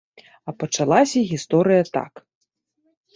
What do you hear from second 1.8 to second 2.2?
так.